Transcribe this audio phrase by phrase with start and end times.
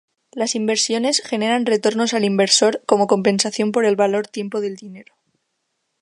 [0.31, 5.13] Las inversiones generan retornos al inversor como compensación por el valor tiempo del dinero.